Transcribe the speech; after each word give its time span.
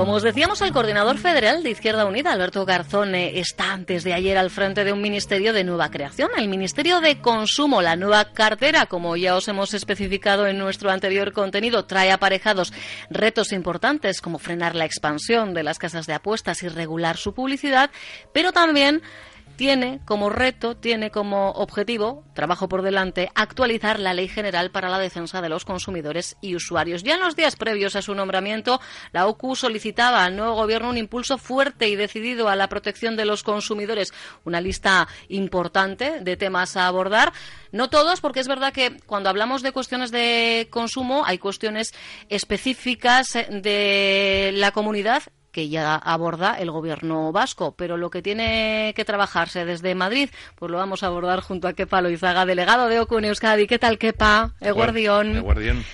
Como 0.00 0.14
os 0.14 0.22
decíamos, 0.22 0.62
el 0.62 0.72
coordinador 0.72 1.18
federal 1.18 1.62
de 1.62 1.68
Izquierda 1.68 2.06
Unida, 2.06 2.32
Alberto 2.32 2.64
Garzón, 2.64 3.14
está 3.14 3.74
antes 3.74 4.02
de 4.02 4.14
ayer 4.14 4.38
al 4.38 4.48
frente 4.48 4.82
de 4.82 4.94
un 4.94 5.02
ministerio 5.02 5.52
de 5.52 5.62
nueva 5.62 5.90
creación, 5.90 6.30
el 6.38 6.48
Ministerio 6.48 7.02
de 7.02 7.20
Consumo. 7.20 7.82
La 7.82 7.96
nueva 7.96 8.32
cartera, 8.32 8.86
como 8.86 9.14
ya 9.18 9.36
os 9.36 9.46
hemos 9.48 9.74
especificado 9.74 10.46
en 10.46 10.56
nuestro 10.56 10.90
anterior 10.90 11.34
contenido, 11.34 11.84
trae 11.84 12.12
aparejados 12.12 12.72
retos 13.10 13.52
importantes 13.52 14.22
como 14.22 14.38
frenar 14.38 14.74
la 14.74 14.86
expansión 14.86 15.52
de 15.52 15.64
las 15.64 15.78
casas 15.78 16.06
de 16.06 16.14
apuestas 16.14 16.62
y 16.62 16.68
regular 16.68 17.18
su 17.18 17.34
publicidad, 17.34 17.90
pero 18.32 18.52
también 18.52 19.02
tiene 19.56 20.00
como 20.04 20.30
reto, 20.30 20.76
tiene 20.76 21.10
como 21.10 21.50
objetivo, 21.50 22.24
trabajo 22.34 22.68
por 22.68 22.82
delante, 22.82 23.30
actualizar 23.34 24.00
la 24.00 24.14
Ley 24.14 24.28
General 24.28 24.70
para 24.70 24.88
la 24.88 24.98
Defensa 24.98 25.42
de 25.42 25.48
los 25.48 25.64
Consumidores 25.64 26.36
y 26.40 26.54
Usuarios. 26.54 27.02
Ya 27.02 27.14
en 27.14 27.20
los 27.20 27.36
días 27.36 27.56
previos 27.56 27.96
a 27.96 28.02
su 28.02 28.14
nombramiento, 28.14 28.80
la 29.12 29.26
OCU 29.26 29.56
solicitaba 29.56 30.24
al 30.24 30.36
nuevo 30.36 30.54
Gobierno 30.54 30.90
un 30.90 30.96
impulso 30.96 31.38
fuerte 31.38 31.88
y 31.88 31.96
decidido 31.96 32.48
a 32.48 32.56
la 32.56 32.68
protección 32.68 33.16
de 33.16 33.24
los 33.24 33.42
consumidores. 33.42 34.12
Una 34.44 34.60
lista 34.60 35.08
importante 35.28 36.20
de 36.20 36.36
temas 36.36 36.76
a 36.76 36.86
abordar. 36.86 37.32
No 37.72 37.90
todos, 37.90 38.20
porque 38.20 38.40
es 38.40 38.48
verdad 38.48 38.72
que 38.72 38.96
cuando 39.06 39.28
hablamos 39.28 39.62
de 39.62 39.72
cuestiones 39.72 40.10
de 40.10 40.68
consumo 40.70 41.24
hay 41.26 41.38
cuestiones 41.38 41.92
específicas 42.28 43.32
de 43.32 44.52
la 44.54 44.72
comunidad 44.72 45.22
que 45.52 45.68
ya 45.68 45.94
aborda 45.94 46.54
el 46.58 46.70
gobierno 46.70 47.32
vasco, 47.32 47.74
pero 47.76 47.96
lo 47.96 48.10
que 48.10 48.22
tiene 48.22 48.92
que 48.96 49.04
trabajarse 49.04 49.64
desde 49.64 49.94
Madrid, 49.94 50.30
pues 50.56 50.70
lo 50.70 50.78
vamos 50.78 51.02
a 51.02 51.06
abordar 51.06 51.40
junto 51.40 51.68
a 51.68 51.72
Kepa 51.72 52.00
Loizaga, 52.00 52.46
delegado 52.46 52.88
de 52.88 53.00
OCU 53.00 53.18
Euskadi. 53.18 53.66
¿Qué 53.66 53.78
tal, 53.78 53.98
Kepa? 53.98 54.52
Eguardión. 54.60 55.36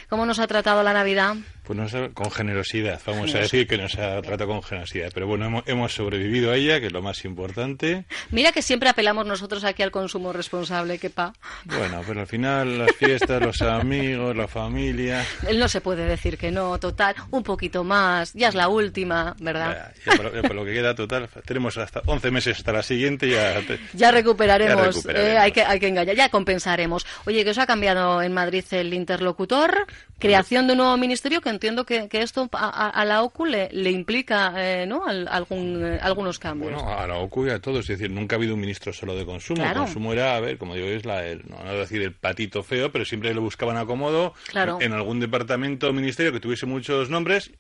¿Cómo 0.09 0.27
nos 0.27 0.39
ha 0.39 0.47
tratado 0.47 0.83
la 0.83 0.93
Navidad? 0.93 1.37
Pues 1.67 1.93
con 2.15 2.31
generosidad, 2.31 3.01
vamos 3.05 3.35
a 3.35 3.39
decir 3.39 3.67
que 3.67 3.77
nos 3.77 3.99
ha 3.99 4.23
tratado 4.23 4.47
con 4.47 4.63
generosidad. 4.63 5.11
Pero 5.13 5.27
bueno, 5.27 5.65
hemos, 5.67 5.93
sobrevivido 5.93 6.53
a 6.53 6.57
ella, 6.57 6.79
que 6.79 6.87
es 6.87 6.93
lo 6.93 7.03
más 7.03 7.25
importante. 7.25 8.05
Mira 8.31 8.53
que 8.53 8.63
siempre 8.63 8.89
apelamos 8.89 9.27
nosotros 9.27 9.65
aquí 9.65 9.83
al 9.83 9.91
consumo 9.91 10.33
responsable, 10.33 10.99
que 10.99 11.11
pa. 11.11 11.33
Bueno, 11.65 12.03
pero 12.07 12.21
al 12.21 12.29
final 12.29 12.79
las 12.79 12.93
fiestas, 12.93 13.43
los 13.43 13.61
amigos, 13.63 14.37
la 14.37 14.47
familia. 14.47 15.27
No 15.57 15.67
se 15.67 15.81
puede 15.81 16.05
decir 16.05 16.39
que 16.39 16.53
no, 16.53 16.79
total. 16.79 17.17
Un 17.31 17.43
poquito 17.43 17.83
más, 17.83 18.33
ya 18.35 18.49
es 18.49 18.55
la 18.55 18.69
última, 18.69 19.35
¿verdad? 19.41 19.93
Ya, 20.07 20.13
por, 20.43 20.55
lo 20.55 20.65
que 20.65 20.73
queda, 20.73 20.95
total. 20.95 21.29
Tenemos 21.45 21.77
hasta 21.79 22.03
11 22.07 22.31
meses 22.31 22.59
hasta 22.59 22.73
la 22.73 22.85
siguiente, 22.85 23.29
ya. 23.29 23.61
ya 23.93 24.13
recuperaremos. 24.13 25.05
Eh, 25.07 25.37
hay, 25.37 25.51
que, 25.51 25.65
hay 25.65 25.81
que 25.81 25.89
engañar, 25.89 26.15
ya 26.15 26.29
compensaremos. 26.29 27.05
Oye, 27.27 27.43
¿qué 27.43 27.51
os 27.51 27.59
ha 27.59 27.67
cambiado 27.67 28.23
en 28.23 28.33
Madrid 28.33 28.65
el 28.71 28.95
interlocutor? 28.95 29.87
Creación 30.19 30.67
de 30.67 30.75
un 30.75 30.79
nuevo 30.79 30.97
ministerio 30.97 31.41
que 31.41 31.56
entiendo 31.57 31.85
que, 31.85 32.09
esto 32.13 32.49
a, 32.53 33.05
la 33.05 33.23
OCU 33.23 33.47
le, 33.47 33.91
implica 33.91 34.53
eh, 34.57 34.87
¿no? 34.87 35.05
algún, 35.07 35.85
eh, 35.85 35.99
algunos 36.01 36.39
cambios. 36.39 36.73
Bueno, 36.73 36.89
a 36.89 37.07
la 37.07 37.17
OCU 37.17 37.47
y 37.47 37.51
a 37.51 37.59
todos. 37.59 37.89
Es 37.91 37.99
decir, 37.99 38.11
nunca 38.11 38.37
ha 38.37 38.39
habido 38.39 38.55
un 38.55 38.61
ministro 38.61 38.93
solo 38.93 39.17
de 39.17 39.25
consumo. 39.25 39.65
El 39.65 39.75
consumo 39.75 40.13
era, 40.13 40.37
a 40.37 40.41
ver, 40.41 40.59
como 40.59 40.75
digo, 40.75 40.87
es 40.87 41.05
la, 41.05 41.27
el, 41.27 41.43
no, 41.49 41.63
no 41.63 41.75
decir 41.75 42.03
el 42.03 42.13
patito 42.13 42.63
feo, 42.63 42.91
pero 42.93 43.05
siempre 43.05 43.35
lo 43.35 43.43
buscaban 43.43 43.77
acomodo 43.77 44.35
en 44.81 44.93
algún 44.93 45.21
departamento 45.21 45.89
o 45.89 45.93
ministerio 45.93 46.33
que 46.33 46.41
tuviese 46.41 46.67
muchos 46.67 47.11
nombres 47.11 47.51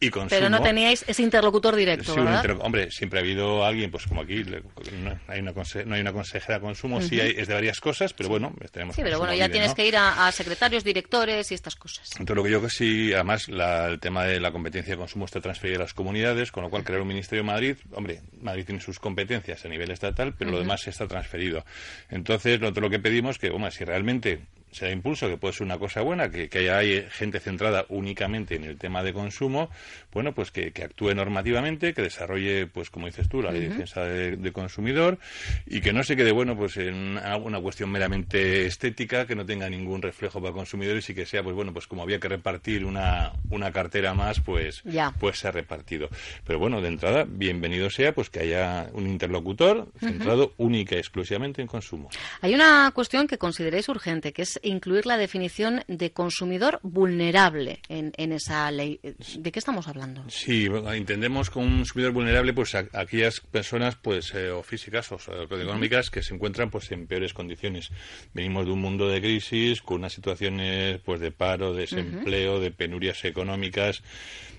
y 0.00 0.10
consumo. 0.10 0.28
Pero 0.30 0.50
no 0.50 0.60
teníais 0.62 1.04
ese 1.06 1.22
interlocutor 1.22 1.76
directo, 1.76 2.14
¿verdad? 2.14 2.58
hombre, 2.60 2.90
siempre 2.90 3.20
ha 3.20 3.22
habido 3.22 3.64
alguien, 3.64 3.90
pues 3.90 4.06
como 4.06 4.22
aquí, 4.22 4.42
no, 4.44 5.18
hay 5.28 5.40
una 5.40 5.52
no 5.52 5.94
hay 5.94 6.00
una 6.00 6.12
consejera 6.12 6.58
de 6.58 6.60
consumo, 6.60 7.00
sí 7.00 7.20
hay, 7.20 7.34
es 7.36 7.48
de 7.48 7.54
varias 7.54 7.80
cosas, 7.80 8.12
pero 8.12 8.28
bueno, 8.28 8.54
tenemos... 8.72 8.96
Sí, 8.96 9.02
pero 9.02 9.18
bueno, 9.18 9.34
ya 9.34 9.48
tienes 9.48 9.74
que 9.74 9.86
ir 9.86 9.96
a, 9.96 10.26
a 10.26 10.32
secretarios, 10.32 10.84
directores 10.84 11.50
y 11.50 11.54
estas 11.54 11.76
cosas. 11.76 12.10
Entonces, 12.12 12.36
lo 12.36 12.42
que 12.44 12.50
yo 12.50 12.62
que 12.62 12.70
sí, 12.70 13.12
además 13.12 13.33
el 13.48 14.00
tema 14.00 14.24
de 14.24 14.40
la 14.40 14.52
competencia 14.52 14.94
de 14.94 14.98
consumo 14.98 15.24
está 15.24 15.40
transferido 15.40 15.80
a 15.80 15.84
las 15.84 15.94
comunidades, 15.94 16.52
con 16.52 16.62
lo 16.62 16.70
cual 16.70 16.84
crear 16.84 17.00
un 17.00 17.08
Ministerio 17.08 17.42
de 17.42 17.46
Madrid, 17.46 17.76
hombre, 17.92 18.20
Madrid 18.40 18.64
tiene 18.64 18.80
sus 18.80 18.98
competencias 18.98 19.64
a 19.64 19.68
nivel 19.68 19.90
estatal, 19.90 20.34
pero 20.38 20.50
lo 20.50 20.58
demás 20.58 20.86
está 20.86 21.06
transferido. 21.06 21.64
Entonces, 22.10 22.60
lo, 22.60 22.70
lo 22.70 22.90
que 22.90 22.98
pedimos 22.98 23.38
que, 23.38 23.50
bueno, 23.50 23.70
si 23.70 23.84
realmente 23.84 24.40
se 24.74 24.86
da 24.86 24.90
impulso, 24.90 25.28
que 25.28 25.36
puede 25.36 25.54
ser 25.54 25.64
una 25.64 25.78
cosa 25.78 26.00
buena, 26.00 26.30
que, 26.30 26.48
que 26.48 26.70
haya 26.70 27.08
gente 27.10 27.38
centrada 27.38 27.86
únicamente 27.88 28.56
en 28.56 28.64
el 28.64 28.76
tema 28.76 29.02
de 29.02 29.12
consumo, 29.12 29.70
bueno, 30.12 30.34
pues 30.34 30.50
que, 30.50 30.72
actúe 30.84 31.14
normativamente, 31.14 31.94
que 31.94 32.02
desarrolle, 32.02 32.66
pues 32.66 32.90
como 32.90 33.06
dices 33.06 33.28
tú, 33.28 33.40
la 33.40 33.50
ley 33.50 33.62
de 33.62 33.68
defensa 33.70 34.04
del 34.04 34.52
consumidor 34.52 35.18
y 35.66 35.80
que 35.80 35.92
no 35.92 36.02
se 36.02 36.16
quede, 36.16 36.32
bueno, 36.32 36.56
pues 36.56 36.76
en 36.76 37.18
una, 37.18 37.60
cuestión 37.60 37.90
meramente 37.90 38.66
estética, 38.66 39.26
que 39.26 39.34
no 39.34 39.46
tenga 39.46 39.68
ningún 39.70 40.02
reflejo 40.02 40.40
para 40.40 40.52
consumidores 40.52 41.08
y 41.08 41.14
que 41.14 41.24
sea, 41.24 41.42
pues 41.42 41.54
bueno, 41.54 41.72
pues 41.72 41.86
como 41.86 42.02
había 42.02 42.18
que 42.18 42.28
repartir 42.28 42.84
una, 42.84 43.32
una 43.50 43.72
cartera 43.72 44.12
más, 44.14 44.40
pues, 44.40 44.82
pues 45.18 45.38
se 45.38 45.48
ha 45.48 45.52
repartido. 45.52 46.08
Pero 46.44 46.58
bueno, 46.58 46.80
de 46.80 46.88
entrada, 46.88 47.24
bienvenido 47.28 47.90
sea, 47.90 48.14
pues 48.14 48.30
que 48.30 48.40
haya 48.40 48.88
un 48.92 49.06
interlocutor 49.06 49.88
centrado 49.98 50.52
única 50.56 50.96
y 50.96 50.98
exclusivamente 50.98 51.62
en 51.62 51.68
consumo. 51.68 52.10
Hay 52.40 52.54
una 52.54 52.90
cuestión 52.94 53.26
que 53.26 53.38
consideréis 53.38 53.88
urgente, 53.88 54.32
que 54.32 54.42
es 54.42 54.60
incluir 54.64 55.06
la 55.06 55.16
definición 55.16 55.82
de 55.86 56.12
consumidor 56.12 56.80
vulnerable 56.82 57.80
en, 57.88 58.32
esa 58.32 58.70
ley. 58.70 59.00
¿De 59.38 59.52
qué 59.52 59.58
estamos 59.58 59.86
hablando? 59.86 60.24
Sí, 60.28 60.66
entendemos 60.92 61.50
como 61.50 61.66
un 61.66 61.76
consumidor 61.78 62.12
vulnerable 62.12 62.52
pues 62.52 62.74
aquellas 62.74 63.40
personas 63.40 63.96
pues 63.96 64.34
eh, 64.34 64.50
o 64.50 64.62
físicas 64.62 65.12
o, 65.12 65.18
económicas 65.44 66.10
que 66.10 66.22
se 66.22 66.34
encuentran 66.34 66.70
pues 66.70 66.90
en 66.90 67.06
peores 67.06 67.32
condiciones. 67.32 67.90
Venimos 68.32 68.66
de 68.66 68.72
un 68.72 68.80
mundo 68.80 69.08
de 69.08 69.20
crisis 69.20 69.82
con 69.82 69.98
unas 69.98 70.12
situaciones 70.12 71.00
pues 71.04 71.20
de 71.20 71.30
paro, 71.30 71.74
desempleo, 71.74 72.60
de 72.60 72.70
penurias 72.70 73.24
económicas. 73.24 74.02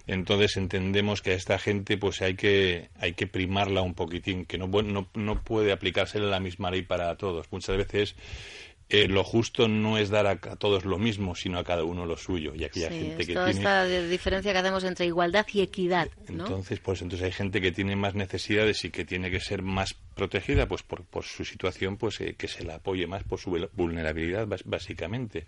Entonces 0.07 0.57
entendemos 0.57 1.21
que 1.21 1.31
a 1.31 1.35
esta 1.35 1.57
gente 1.57 1.97
pues 1.97 2.21
hay 2.21 2.35
que 2.35 2.89
hay 2.99 3.13
que 3.13 3.25
primarla 3.27 3.81
un 3.81 3.95
poquitín, 3.95 4.45
que 4.45 4.57
no 4.57 4.67
no, 4.67 5.09
no 5.13 5.43
puede 5.43 5.71
aplicarse 5.71 6.19
la 6.19 6.39
misma 6.39 6.69
ley 6.69 6.83
para 6.83 7.15
todos. 7.17 7.51
Muchas 7.51 7.77
veces 7.77 8.15
eh, 8.87 9.07
lo 9.07 9.23
justo 9.23 9.67
no 9.67 9.97
es 9.97 10.09
dar 10.09 10.27
a, 10.27 10.37
todos 10.37 10.85
lo 10.85 10.99
mismo, 10.99 11.35
sino 11.35 11.57
a 11.57 11.63
cada 11.63 11.83
uno 11.83 12.05
lo 12.05 12.17
suyo. 12.17 12.53
Y 12.53 12.63
aquella 12.63 12.89
gente 12.89 13.25
que 13.25 13.33
toda 13.33 13.49
esta 13.49 13.85
diferencia 13.85 14.51
que 14.51 14.59
hacemos 14.59 14.83
entre 14.83 15.07
igualdad 15.07 15.45
y 15.51 15.61
equidad. 15.61 16.09
Entonces, 16.27 16.79
pues 16.79 17.01
entonces 17.01 17.25
hay 17.25 17.31
gente 17.31 17.61
que 17.61 17.71
tiene 17.71 17.95
más 17.95 18.13
necesidades 18.13 18.85
y 18.85 18.91
que 18.91 19.03
tiene 19.03 19.31
que 19.31 19.39
ser 19.39 19.63
más 19.63 19.95
protegida, 20.15 20.67
pues 20.67 20.81
por, 20.81 21.03
por 21.03 21.25
su 21.25 21.45
situación, 21.45 21.97
pues 21.97 22.19
eh, 22.21 22.35
que 22.37 22.47
se 22.47 22.63
la 22.63 22.75
apoye 22.75 23.05
más 23.05 23.23
por 23.23 23.39
su 23.39 23.51
vulnerabilidad, 23.73 24.47
básicamente. 24.65 25.45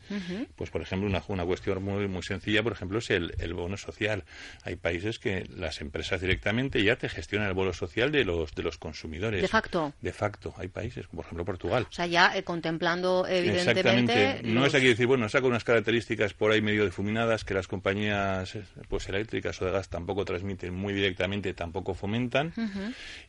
Pues 0.56 0.70
por 0.70 0.82
ejemplo, 0.82 1.08
una, 1.08 1.24
una 1.28 1.46
cuestión 1.46 1.84
muy, 1.84 2.08
muy 2.08 2.22
sencilla, 2.22 2.62
por 2.62 2.74
ejemplo, 2.74 3.00
es 3.00 3.10
el, 3.10 3.34
el, 3.40 3.54
bono 3.54 3.78
social. 3.78 4.26
Hay 4.64 4.76
países 4.76 5.20
que 5.20 5.48
las 5.56 5.82
empresas 5.82 6.22
directamente 6.22 6.84
ya 6.84 6.98
te 6.98 7.10
gestionan 7.10 7.48
el 7.48 7.54
bono 7.54 7.74
social 7.74 8.12
de 8.12 8.26
los 8.26 8.54
de 8.54 8.64
los 8.64 8.78
consumidores. 8.78 9.42
De 9.42 9.48
facto. 9.48 9.94
De 10.02 10.12
facto. 10.12 10.54
Hay 10.58 10.68
países, 10.68 11.08
por 11.08 11.26
ejemplo, 11.26 11.46
Portugal. 11.46 11.88
O 11.90 11.94
sea, 11.94 12.06
ya 12.06 12.36
eh, 12.36 12.44
contemplando 12.44 13.26
Exactamente. 13.26 14.42
No 14.44 14.66
es 14.66 14.76
aquí 14.76 14.88
decir, 14.88 15.08
bueno, 15.08 15.30
saco 15.30 15.48
unas 15.48 15.64
características 15.64 16.34
por 16.34 16.52
ahí 16.52 16.62
medio 16.62 16.84
difuminadas 16.84 17.46
que 17.46 17.54
las 17.54 17.68
compañías 17.68 18.58
pues 18.90 19.08
eléctricas 19.08 19.62
o 19.62 19.66
de 19.66 19.72
gas 19.72 19.90
tampoco 19.90 20.26
transmiten 20.26 20.74
muy 20.74 20.94
directamente, 20.94 21.54
tampoco 21.54 21.94
fomentan. 21.94 22.54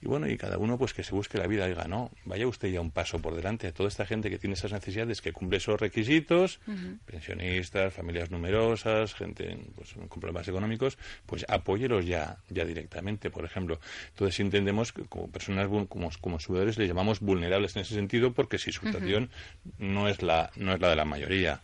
Y 0.02 0.06
bueno, 0.06 0.28
y 0.28 0.36
cada 0.36 0.58
uno 0.58 0.78
pues 0.78 0.92
que 0.94 1.04
se 1.04 1.14
busque 1.14 1.27
la 1.36 1.46
vida. 1.46 1.66
Diga, 1.66 1.86
no, 1.86 2.10
vaya 2.24 2.46
usted 2.46 2.68
ya 2.68 2.80
un 2.80 2.90
paso 2.90 3.18
por 3.18 3.34
delante 3.34 3.66
a 3.66 3.72
toda 3.72 3.88
esta 3.88 4.06
gente 4.06 4.30
que 4.30 4.38
tiene 4.38 4.54
esas 4.54 4.72
necesidades, 4.72 5.20
que 5.20 5.32
cumple 5.32 5.58
esos 5.58 5.78
requisitos, 5.78 6.60
pensionistas, 7.04 7.92
familias 7.92 8.30
numerosas, 8.30 9.14
gente 9.14 9.58
pues, 9.74 9.92
con 10.08 10.20
problemas 10.20 10.48
económicos, 10.48 10.96
pues 11.26 11.44
apóyelos 11.48 12.06
ya, 12.06 12.38
ya 12.48 12.64
directamente, 12.64 13.30
por 13.30 13.44
ejemplo. 13.44 13.78
Entonces 14.10 14.40
entendemos 14.40 14.92
que 14.92 15.02
como 15.04 15.30
personas, 15.30 15.68
como, 15.68 16.10
como 16.20 16.38
ciudadanos, 16.38 16.78
les 16.78 16.88
llamamos 16.88 17.20
vulnerables 17.20 17.76
en 17.76 17.82
ese 17.82 17.94
sentido 17.94 18.32
porque 18.32 18.58
si 18.58 18.72
su 18.72 18.86
situación 18.86 19.30
no 19.78 20.08
es 20.08 20.22
la, 20.22 20.50
no 20.56 20.72
es 20.72 20.80
la 20.80 20.88
de 20.88 20.96
la 20.96 21.04
mayoría. 21.04 21.60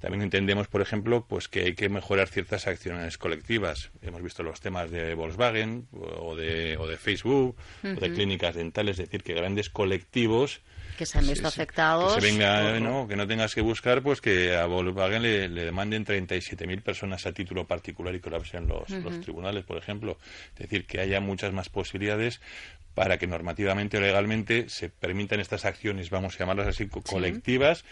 También 0.00 0.22
entendemos, 0.22 0.68
por 0.68 0.80
ejemplo, 0.82 1.24
pues 1.28 1.48
que 1.48 1.60
hay 1.60 1.74
que 1.74 1.88
mejorar 1.88 2.28
ciertas 2.28 2.66
acciones 2.66 3.18
colectivas. 3.18 3.90
Hemos 4.02 4.22
visto 4.22 4.42
los 4.42 4.60
temas 4.60 4.90
de 4.90 5.14
Volkswagen 5.14 5.86
o 5.92 6.34
de, 6.34 6.76
o 6.76 6.86
de 6.86 6.96
Facebook 6.96 7.56
o 7.84 8.00
de 8.00 8.12
clínicas 8.12 8.54
dentales, 8.54 8.98
es 8.98 9.06
decir, 9.06 9.22
que 9.22 9.34
grandes 9.34 9.70
colectivos 9.70 10.60
que 10.96 11.06
se 11.06 11.18
han 11.18 11.26
visto 11.26 11.48
afectados. 11.48 12.14
Que, 12.14 12.20
se 12.20 12.26
venga, 12.26 12.78
¿no? 12.80 13.08
que 13.08 13.16
no 13.16 13.26
tengas 13.26 13.54
que 13.54 13.60
buscar, 13.60 14.02
pues 14.02 14.20
que 14.20 14.54
a 14.54 14.66
Volkswagen 14.66 15.22
le, 15.22 15.48
le 15.48 15.64
demanden 15.64 16.04
37.000 16.04 16.82
personas 16.82 17.26
a 17.26 17.32
título 17.32 17.66
particular 17.66 18.14
y 18.14 18.20
que 18.20 18.30
lo 18.30 18.44
sean 18.44 18.68
los, 18.68 18.90
los 18.90 19.20
tribunales, 19.20 19.64
por 19.64 19.78
ejemplo. 19.78 20.18
Es 20.54 20.58
decir, 20.58 20.86
que 20.86 21.00
haya 21.00 21.20
muchas 21.20 21.52
más 21.52 21.68
posibilidades 21.68 22.40
para 22.94 23.18
que 23.18 23.26
normativamente 23.26 23.96
o 23.96 24.00
legalmente 24.00 24.68
se 24.68 24.90
permitan 24.90 25.40
estas 25.40 25.64
acciones, 25.64 26.10
vamos 26.10 26.34
a 26.34 26.38
llamarlas 26.40 26.68
así, 26.68 26.86
colectivas 26.88 27.84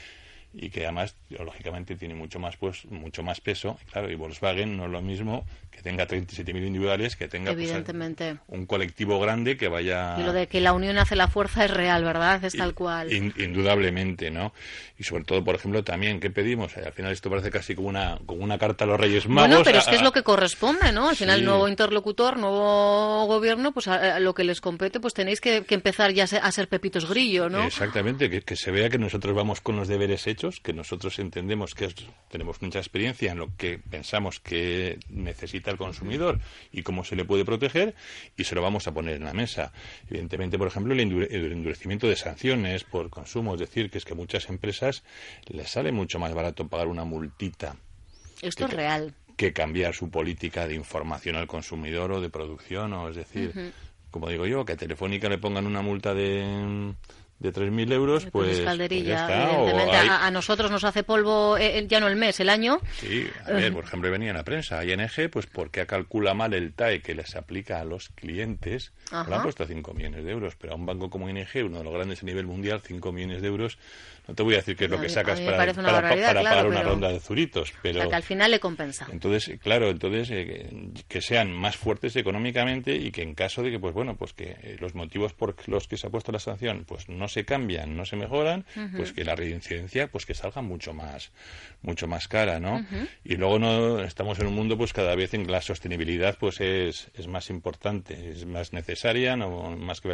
y 0.53 0.71
que 0.71 0.85
además 0.85 1.15
lógicamente 1.29 1.95
tiene 1.95 2.15
mucho 2.15 2.39
más 2.39 2.57
pues 2.57 2.85
mucho 2.87 3.23
más 3.23 3.41
peso. 3.41 3.79
Claro 3.93 4.11
y 4.11 4.17
Volkswagen 4.17 4.77
no 4.77 4.87
es 4.87 4.91
lo 4.91 5.01
mismo 5.01 5.45
que 5.71 5.83
tenga 5.83 6.07
37.000 6.09 6.67
individuales 6.67 7.15
que 7.15 7.29
tenga 7.29 7.53
pues, 7.53 7.65
evidentemente. 7.65 8.39
un 8.49 8.67
colectivo 8.67 9.21
grande 9.21 9.57
que 9.57 9.69
vaya 9.69 10.17
y 10.19 10.25
lo 10.25 10.33
de 10.33 10.49
que 10.49 10.61
la 10.61 10.73
unión 10.73 10.99
hace 10.99 11.15
la 11.15 11.29
fuerza 11.29 11.65
es 11.65 11.71
real 11.71 12.05
verdad 12.05 12.45
es 12.45 12.57
tal 12.57 12.75
cual. 12.75 13.13
indudablemente 13.13 14.31
no 14.31 14.53
y 14.99 15.05
sobre 15.05 15.25
todo 15.25 15.45
por 15.45 15.55
ejemplo 15.55 15.85
también 15.85 16.19
qué 16.19 16.31
pedimos 16.31 16.77
al 16.77 16.93
final 16.93 17.13
esto 17.13 17.31
parece 17.31 17.51
casi 17.51 17.77
como 17.77 17.89
una 17.89 18.19
como 18.27 18.43
una 18.43 18.59
carta 18.59 18.85
a 18.85 18.89
los 18.89 18.99
Reyes 18.99 19.29
Magos 19.29 19.49
bueno 19.49 19.65
pero 19.65 19.79
es 19.79 19.87
que 19.87 19.95
es 19.95 20.03
lo 20.03 20.13
que 20.13 20.25
corresponde 20.25 20.91
no 20.91 21.11
al 21.11 21.17
final 21.17 21.45
nuevo 21.45 21.69
interlocutor 21.69 22.37
nuevo 22.37 23.27
gobierno 23.27 23.71
pues 23.73 23.87
a, 23.87 24.19
lo 24.19 24.35
que 24.35 24.43
les 24.43 24.61
compete 24.61 24.99
pues 24.99 25.15
tenéis 25.15 25.41
que, 25.41 25.65
empezar 25.69 26.13
ya 26.13 26.25
a 26.25 26.53
ser 26.53 26.69
pepitos 26.69 27.09
grillo 27.09 27.49
no 27.49 27.63
exactamente 27.63 28.29
que, 28.29 28.43
que 28.43 28.57
se 28.57 28.73
vea 28.73 28.91
que 28.91 28.99
nosotros 28.99 29.35
vamos 29.37 29.61
con 29.61 29.77
los 29.77 29.87
deberes 29.87 30.27
hechos 30.27 30.40
que 30.63 30.73
nosotros 30.73 31.19
entendemos 31.19 31.75
que 31.75 31.93
tenemos 32.31 32.63
mucha 32.63 32.79
experiencia 32.79 33.33
en 33.33 33.39
lo 33.39 33.55
que 33.57 33.79
pensamos 33.79 34.41
que 34.41 34.99
necesita 35.11 35.71
el 35.71 35.77
consumidor 35.77 36.41
y 36.73 36.83
cómo 36.83 37.05
se 37.05 37.15
le 37.15 37.27
puede 37.27 37.45
proteger 37.45 37.95
y 38.37 38.45
se 38.45 38.55
lo 38.55 38.63
vamos 38.63 38.87
a 38.87 38.93
poner 38.93 39.17
en 39.17 39.25
la 39.25 39.35
mesa. 39.35 39.73
Evidentemente, 40.09 40.57
por 40.57 40.69
ejemplo, 40.69 40.95
el, 40.95 41.01
endurecimiento 41.01 42.09
de 42.09 42.17
sanciones 42.17 42.85
por 42.85 43.11
consumo, 43.11 43.55
es 43.55 43.61
decir, 43.61 43.91
que 43.91 43.99
es 43.99 44.05
que 44.07 44.15
muchas 44.15 44.49
empresas 44.49 45.05
les 45.47 45.71
sale 45.71 45.93
mucho 45.93 46.19
más 46.19 46.33
barato 46.33 46.67
pagar 46.69 46.89
una 46.89 47.05
multita. 47.05 47.77
Esto 48.41 48.65
es 48.65 48.73
real. 48.73 49.15
Que 49.37 49.53
cambiar 49.53 49.95
su 49.95 50.11
política 50.11 50.67
de 50.67 50.75
información 50.75 51.37
al 51.37 51.47
consumidor 51.47 52.13
o 52.13 52.21
de 52.21 52.31
producción, 52.31 52.95
o 52.95 53.11
es 53.11 53.17
decir, 53.17 53.73
como 54.11 54.29
digo 54.31 54.47
yo, 54.47 54.65
que 54.65 54.73
a 54.73 54.77
Telefónica 54.77 55.29
le 55.29 55.39
pongan 55.39 55.67
una 55.67 55.83
multa 55.83 56.15
de 56.15 56.95
de 57.41 57.53
3.000 57.53 57.93
euros, 57.93 58.27
pues, 58.27 58.61
pues 58.61 58.81
evidentemente. 58.81 59.97
A, 59.97 60.31
nosotros 60.31 60.71
nos 60.71 60.85
hace 60.85 61.03
polvo 61.03 61.57
eh, 61.57 61.87
ya 61.89 61.99
no 61.99 62.07
el 62.07 62.17
mes, 62.17 62.39
el 62.39 62.51
año. 62.51 62.79
Sí, 62.99 63.27
a 63.47 63.53
ver, 63.53 63.73
por 63.73 63.85
ejemplo, 63.85 64.11
venía 64.11 64.31
en 64.31 64.37
la 64.37 64.45
prensa, 64.45 64.85
ING, 64.85 65.31
pues 65.31 65.47
porque 65.47 65.87
calcula 65.87 66.35
mal 66.35 66.53
el 66.53 66.75
TAE 66.75 67.01
que 67.01 67.15
les 67.15 67.35
aplica 67.37 67.81
a 67.81 67.85
los 67.85 68.11
clientes, 68.11 68.93
le 69.11 69.35
han 69.35 69.43
puesto 69.43 69.67
5 69.67 69.95
millones 69.95 70.23
de 70.25 70.31
euros, 70.31 70.55
pero 70.57 70.75
a 70.75 70.77
un 70.77 70.85
banco 70.85 71.09
como 71.09 71.31
ING, 71.31 71.49
uno 71.65 71.79
de 71.79 71.85
los 71.85 71.95
grandes 71.95 72.23
a 72.23 72.27
nivel 72.27 72.47
mundial, 72.47 72.83
5 72.85 73.11
millones 73.11 73.41
de 73.41 73.49
euros, 73.49 73.79
no 74.27 74.35
te 74.35 74.43
voy 74.43 74.55
a 74.55 74.59
decir 74.59 74.77
qué 74.77 74.85
es 74.85 74.91
lo 74.91 75.01
que 75.01 75.09
sacas 75.09 75.41
para, 75.41 75.73
para, 75.73 76.03
pagar 76.03 76.67
una 76.67 76.83
ronda 76.83 77.13
de 77.13 77.21
zuritos, 77.21 77.73
pero... 77.83 78.09
que 78.09 78.15
al 78.15 78.23
final 78.23 78.51
le 78.51 78.61
compensa. 78.61 79.07
Entonces, 79.11 79.59
claro, 79.61 79.91
entonces 79.91 80.29
eh, 80.31 80.71
que 81.09 81.21
sean 81.21 81.53
más 81.53 81.77
fuertes 81.77 82.15
económicamente 82.17 82.95
y 82.95 83.11
que 83.11 83.23
en 83.23 83.35
caso 83.35 83.63
de 83.63 83.71
que, 83.71 83.79
pues 83.79 83.95
bueno, 83.95 84.17
pues 84.17 84.33
que 84.33 84.57
eh, 84.63 84.77
los 84.81 84.95
motivos 84.95 85.33
por 85.33 85.57
los 85.69 85.89
que 85.89 85.97
se 85.97 86.07
ha 86.07 86.11
puesto 86.11 86.33
la 86.33 86.39
sanción, 86.39 86.85
pues 86.87 87.09
no 87.09 87.29
se 87.29 87.45
cambian, 87.45 87.97
no 87.97 88.05
se 88.05 88.17
mejoran, 88.17 88.65
pues 88.97 89.13
que 89.13 89.25
la 89.25 89.35
reincidencia 89.35 90.09
pues 90.09 90.27
que 90.27 90.35
salga 90.35 90.63
mucho 90.63 90.93
más 90.93 91.31
mucho 91.83 92.07
más 92.07 92.29
cara, 92.29 92.61
¿no? 92.61 92.85
Y 93.25 93.37
luego 93.37 93.59
no 93.59 94.01
estamos 94.01 94.39
en 94.39 94.47
un 94.47 94.55
mundo 94.55 94.77
pues 94.77 94.93
cada 94.93 95.15
vez 95.15 95.33
en 95.35 95.47
que 95.47 95.53
la 95.53 95.63
sostenibilidad 95.63 96.37
pues 96.39 96.61
es, 96.61 97.09
es 97.15 97.27
más 97.27 97.51
importante, 97.51 98.33
es 98.33 98.45
más 98.45 98.73
necesaria, 98.73 99.37
no 99.37 99.77
más 99.77 100.01
que 100.01 100.11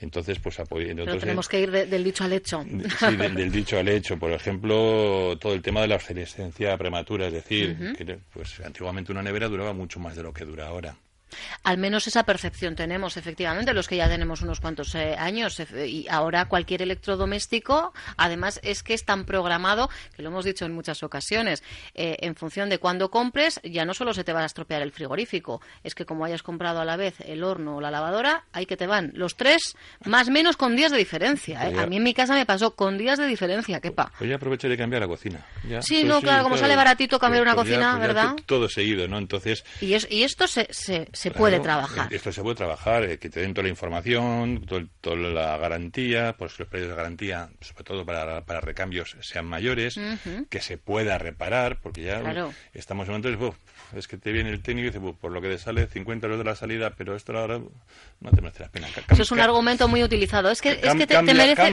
entonces 0.00 0.38
pues 0.38 0.56
Pero 0.68 1.18
tenemos 1.18 1.48
que 1.48 1.60
ir 1.60 1.70
del 1.70 2.04
dicho 2.04 2.24
al 2.24 2.32
hecho. 2.32 2.62
sí, 2.62 3.16
del 3.38 3.52
dicho 3.52 3.78
al 3.78 3.88
hecho, 3.88 4.18
por 4.18 4.32
ejemplo, 4.32 5.36
todo 5.38 5.54
el 5.54 5.62
tema 5.62 5.80
de 5.80 5.88
la 5.88 5.94
obsolescencia 5.94 6.76
prematura, 6.76 7.28
es 7.28 7.32
decir, 7.32 7.94
que 7.96 8.18
pues 8.32 8.60
antiguamente 8.60 9.12
una 9.12 9.22
nevera 9.22 9.48
duraba 9.48 9.72
mucho 9.72 10.00
más 10.00 10.16
de 10.16 10.24
lo 10.24 10.32
que 10.32 10.44
dura 10.44 10.66
ahora. 10.66 10.96
Al 11.68 11.76
menos 11.76 12.06
esa 12.06 12.22
percepción 12.22 12.76
tenemos, 12.76 13.18
efectivamente, 13.18 13.74
los 13.74 13.88
que 13.88 13.96
ya 13.96 14.08
tenemos 14.08 14.40
unos 14.40 14.58
cuantos 14.58 14.94
eh, 14.94 15.16
años. 15.18 15.60
Y 15.86 16.06
ahora 16.08 16.46
cualquier 16.46 16.80
electrodoméstico, 16.80 17.92
además, 18.16 18.58
es 18.62 18.82
que 18.82 18.94
es 18.94 19.04
tan 19.04 19.26
programado, 19.26 19.90
que 20.16 20.22
lo 20.22 20.30
hemos 20.30 20.46
dicho 20.46 20.64
en 20.64 20.72
muchas 20.72 21.02
ocasiones, 21.02 21.62
eh, 21.94 22.16
en 22.20 22.36
función 22.36 22.70
de 22.70 22.78
cuándo 22.78 23.10
compres, 23.10 23.60
ya 23.62 23.84
no 23.84 23.92
solo 23.92 24.14
se 24.14 24.24
te 24.24 24.32
va 24.32 24.40
a 24.40 24.46
estropear 24.46 24.80
el 24.80 24.92
frigorífico, 24.92 25.60
es 25.84 25.94
que 25.94 26.06
como 26.06 26.24
hayas 26.24 26.42
comprado 26.42 26.80
a 26.80 26.86
la 26.86 26.96
vez 26.96 27.20
el 27.20 27.44
horno 27.44 27.76
o 27.76 27.80
la 27.82 27.90
lavadora, 27.90 28.46
ahí 28.54 28.64
que 28.64 28.78
te 28.78 28.86
van 28.86 29.12
los 29.12 29.36
tres, 29.36 29.76
más 30.06 30.28
o 30.28 30.30
menos 30.30 30.56
con 30.56 30.74
días 30.74 30.90
de 30.90 30.96
diferencia. 30.96 31.68
¿eh? 31.68 31.78
A 31.78 31.84
mí 31.84 31.98
en 31.98 32.02
mi 32.02 32.14
casa 32.14 32.32
me 32.32 32.46
pasó 32.46 32.76
con 32.76 32.96
días 32.96 33.18
de 33.18 33.26
diferencia, 33.26 33.78
quepa. 33.78 34.10
Pues 34.16 34.30
ya 34.30 34.36
aproveché 34.36 34.70
de 34.70 34.78
cambiar 34.78 35.02
la 35.02 35.08
cocina. 35.08 35.44
sí, 35.82 36.04
no, 36.04 36.22
claro, 36.22 36.44
como 36.44 36.56
sale 36.56 36.76
baratito 36.76 37.18
cambiar 37.18 37.42
pues 37.44 37.52
una 37.52 37.62
pues 37.62 37.68
cocina, 37.68 37.90
pues 37.98 38.08
¿verdad? 38.08 38.36
todo 38.46 38.70
seguido, 38.70 39.06
¿no? 39.06 39.18
Entonces... 39.18 39.66
Y, 39.82 39.94
y 40.08 40.22
esto 40.22 40.46
se 40.46 40.66
se 40.72 41.30
puede 41.30 41.57
trabajar. 41.60 42.12
Esto 42.12 42.32
se 42.32 42.42
puede 42.42 42.56
trabajar, 42.56 43.04
eh, 43.04 43.18
que 43.18 43.30
te 43.30 43.40
den 43.40 43.54
toda 43.54 43.64
la 43.64 43.70
información, 43.70 44.66
toda 45.00 45.16
la 45.16 45.56
garantía, 45.56 46.34
pues 46.38 46.58
los 46.58 46.68
precios 46.68 46.90
de 46.90 46.96
garantía, 46.96 47.50
sobre 47.60 47.84
todo 47.84 48.04
para, 48.04 48.44
para 48.44 48.60
recambios, 48.60 49.16
sean 49.20 49.46
mayores, 49.46 49.98
que 50.48 50.60
se 50.60 50.78
pueda 50.78 51.18
reparar, 51.18 51.78
porque 51.80 52.02
ya 52.02 52.50
estamos 52.72 53.08
en 53.08 53.12
momentos, 53.12 53.54
es 53.96 54.08
que 54.08 54.18
te 54.18 54.32
viene 54.32 54.50
el 54.50 54.62
técnico 54.62 54.88
y 54.88 54.90
dice, 54.90 55.14
por 55.20 55.32
lo 55.32 55.40
que 55.40 55.48
te 55.48 55.58
sale 55.58 55.86
50 55.86 56.26
euros 56.26 56.38
de 56.38 56.44
la 56.44 56.54
salida, 56.54 56.92
pero 56.96 57.16
esto 57.16 57.36
ahora 57.36 57.58
no 57.58 58.30
te 58.30 58.40
merece 58.40 58.62
la 58.62 58.68
pena. 58.68 58.88
eso 59.08 59.22
es 59.22 59.30
un 59.30 59.40
argumento 59.40 59.88
muy 59.88 60.02
utilizado. 60.02 60.50
Es 60.50 60.60
que, 60.60 60.72
es 60.82 60.94
que 60.94 61.06
te, 61.06 61.22
merece 61.22 61.70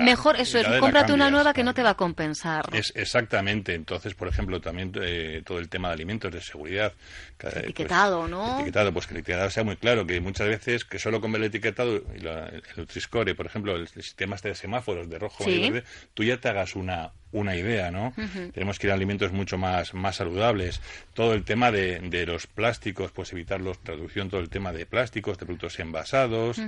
mejor, 0.00 0.36
eso 0.36 0.58
es, 0.58 0.66
cómprate 0.78 1.12
una 1.12 1.30
nueva 1.30 1.52
que 1.52 1.64
no 1.64 1.74
te 1.74 1.82
va 1.82 1.90
a 1.90 1.96
compensar. 1.96 2.64
Es, 2.72 2.92
exactamente. 2.94 3.74
Entonces, 3.74 4.14
por 4.14 4.28
ejemplo, 4.28 4.60
también 4.60 4.92
eh, 5.00 5.42
todo 5.44 5.58
el 5.58 5.68
tema 5.68 5.88
de 5.88 5.94
alimentos, 5.94 6.32
de 6.32 6.40
seguridad. 6.40 6.92
Pues, 7.38 7.56
etiquetado, 7.56 8.28
¿no? 8.28 8.56
Etiquetado, 8.56 8.92
pues 8.92 9.06
que 9.06 9.14
el 9.14 9.20
etiquetado 9.20 9.50
sea 9.50 9.64
muy 9.64 9.76
claro, 9.76 10.06
que 10.06 10.20
muchas 10.20 10.48
veces 10.48 10.84
que 10.84 10.98
solo 10.98 11.20
con 11.20 11.34
el 11.34 11.44
etiquetado 11.44 11.96
y 12.14 12.26
el 12.26 12.62
Nutri-Score, 12.76 13.34
por 13.34 13.46
ejemplo, 13.46 13.76
el, 13.76 13.88
sistema 13.88 14.36
este 14.36 14.48
de 14.48 14.54
semáforos 14.54 15.08
de 15.08 15.18
rojo 15.18 15.48
y 15.48 15.70
verde, 15.70 15.84
tú 16.14 16.24
ya 16.24 16.38
te 16.38 16.48
hagas 16.48 16.76
una, 16.76 17.12
una 17.32 17.56
idea, 17.56 17.90
¿no? 17.90 18.12
Tenemos 18.52 18.78
que 18.78 18.86
ir 18.86 18.90
a 18.90 18.94
alimentos 18.94 19.32
mucho 19.32 19.58
más, 19.58 19.94
más 19.94 20.16
saludables. 20.16 20.80
Todo 21.14 21.34
el 21.34 21.44
tema 21.44 21.70
de, 21.70 22.00
de 22.00 22.26
los 22.26 22.46
plásticos, 22.46 23.12
pues 23.12 23.32
evitar 23.32 23.60
la 23.60 23.72
traducción, 23.74 24.30
todo 24.30 24.40
el 24.40 24.48
tema 24.48 24.72
de 24.72 24.86
plásticos, 24.86 25.38
de 25.38 25.46
productos 25.46 25.78
envasados, 25.78 26.60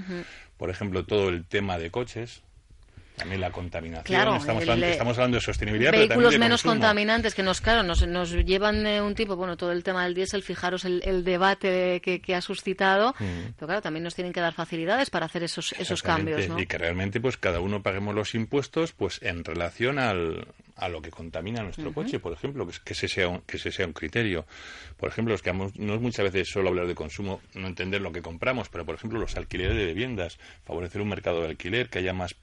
por 0.57 0.71
ejemplo, 0.71 1.05
todo 1.05 1.29
el 1.29 1.45
tema 1.45 1.79
de 1.79 1.91
coches, 1.91 2.43
también 3.17 3.41
la 3.41 3.51
contaminación. 3.51 4.35
estamos, 4.37 5.19
hablando, 5.19 5.37
de 5.37 5.41
sostenibilidad. 5.41 5.93
Vehículos 5.93 6.39
menos 6.39 6.63
contaminantes 6.63 7.35
que 7.35 7.43
nos, 7.43 7.61
claro, 7.61 7.83
nos, 7.83 8.07
nos 8.07 8.33
llevan 8.33 8.87
eh, 8.87 9.01
un 9.03 9.15
tipo, 9.15 9.37
bueno, 9.37 9.57
todo 9.57 9.73
el 9.73 9.85
tema 9.85 10.05
del 10.05 10.15
diésel, 10.15 10.43
fijaros 10.43 10.85
el, 10.85 11.25
debate 11.25 12.01
que, 12.01 12.35
ha 12.35 12.41
suscitado, 12.41 13.15
mm. 13.19 13.53
pero 13.57 13.67
claro, 13.67 13.83
también 13.83 14.03
nos 14.03 14.15
tienen 14.15 14.33
que 14.33 14.41
dar 14.41 14.55
facilidades 14.55 15.11
para 15.11 15.27
hacer 15.27 15.43
esos, 15.43 15.73
esos 15.73 16.03
cambios. 16.03 16.49
Y 16.59 16.67
que 16.67 16.79
realmente 16.79 17.21
pues 17.21 17.37
cada 17.37 17.61
uno 17.61 17.83
paguemos 17.83 18.15
los 18.15 18.35
impuestos 18.35 18.93
pues 18.93 19.21
en 19.23 19.45
relación 19.45 19.99
al, 19.99 20.47
a 20.77 20.89
lo 20.89 21.03
que 21.03 21.11
contamina 21.11 21.63
nuestro 21.63 21.93
coche, 21.93 22.19
por 22.19 22.33
ejemplo, 22.33 22.67
que, 22.67 22.75
que, 22.85 22.95
ese 22.95 23.09
sea 23.09 23.29
un, 23.29 23.41
que 23.43 23.59
ese 23.59 23.71
sea 23.71 23.87
un 23.87 23.93
criterio. 23.93 24.47
Por 24.97 25.11
ejemplo, 25.11 25.35
es 25.35 25.43
que 25.43 25.53
no 25.53 25.67
es 25.95 26.01
muchas 26.01 26.25
veces 26.25 26.49
solo 26.49 26.71
hablar 26.71 26.87
de 26.87 26.95
consumo, 26.95 27.41
no 27.55 27.67
entender 27.67 28.01
lo 28.01 28.13
que 28.13 28.23
compramos, 28.23 28.69
pero 28.69 28.85
por 28.85 28.95
ejemplo 28.95 29.19
los 29.19 29.37
alquileres 29.37 29.77
de 29.77 29.87
viviendas, 29.87 30.39
favorecer 30.65 31.03
un 31.03 31.09
mercado 31.09 31.43
de 31.43 31.49
alquiler, 31.49 31.89
que 31.89 31.99
haya 31.99 32.13
más 32.13 32.35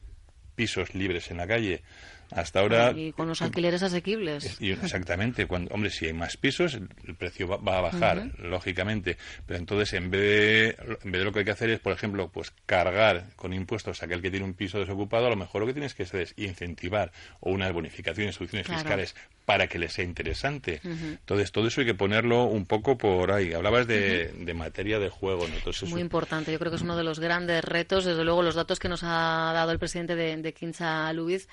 pisos 0.60 0.94
libres 0.94 1.32
en 1.32 1.38
la 1.38 1.48
calle. 1.48 1.82
Hasta 2.32 2.60
ahora. 2.60 2.92
Y 2.92 3.12
con 3.12 3.28
los 3.28 3.42
alquileres 3.42 3.82
asequibles. 3.82 4.58
exactamente. 4.62 5.48
Cuando, 5.48 5.74
hombre, 5.74 5.90
si 5.90 6.06
hay 6.06 6.14
más 6.14 6.38
pisos, 6.38 6.76
el 6.76 7.16
precio 7.16 7.48
va, 7.48 7.78
a 7.78 7.82
bajar, 7.82 8.32
lógicamente. 8.40 9.18
Pero 9.46 9.60
entonces, 9.60 9.94
en 9.94 10.12
vez, 10.12 10.22
de, 10.22 10.68
en 11.04 11.12
vez 11.12 11.20
de 11.20 11.26
lo 11.26 11.32
que 11.32 11.40
hay 11.40 11.46
que 11.46 11.52
hacer 11.52 11.70
es, 11.70 11.80
por 11.80 11.94
ejemplo, 11.94 12.30
pues 12.30 12.54
cargar 12.66 13.26
con 13.36 13.54
impuestos 13.54 14.02
a 14.02 14.06
aquel 14.06 14.22
que 14.22 14.30
tiene 14.30 14.46
un 14.46 14.54
piso 14.54 14.80
desocupado, 14.80 15.28
a 15.28 15.30
lo 15.30 15.36
mejor 15.36 15.62
lo 15.62 15.68
que 15.68 15.74
tienes 15.74 15.96
que 15.96 16.04
hacer 16.04 16.22
es 16.22 16.34
incentivar 16.38 17.12
o 17.40 17.52
unas 17.52 17.74
bonificaciones, 17.74 18.36
soluciones 18.36 18.68
fiscales 18.68 19.16
para 19.46 19.68
que 19.68 19.80
les 19.80 19.94
sea 19.94 20.06
interesante. 20.06 20.80
Entonces, 20.84 21.52
todo 21.52 21.68
eso 21.68 21.82
hay 21.82 21.88
que 21.88 21.96
ponerlo 21.96 22.44
un 22.44 22.68
poco 22.68 22.98
por 22.98 23.32
ahí. 23.32 23.54
Hablabas 23.54 23.88
de, 23.88 24.54
materia 24.56 25.00
de 25.00 25.10
juego. 25.10 25.48
¿no? 25.48 25.56
Entonces, 25.56 25.90
Muy 25.90 26.02
importante. 26.02 26.52
Yo 26.52 26.60
creo 26.60 26.72
que 26.72 26.76
es 26.76 26.84
uno 26.84 26.96
de 26.96 27.04
los 27.04 27.20
grandes 27.20 27.64
retos. 27.64 28.06
Desde 28.06 28.24
luego, 28.24 28.44
los 28.44 28.54
datos 28.54 28.78
que 28.78 28.90
nos 28.90 29.02
ha 29.04 29.52
dado 29.54 29.72
el 29.72 29.80
presidente 29.80 30.16
de, 30.16 30.38
de 30.38 30.54
Quincha 30.54 31.12
Luis 31.14 31.48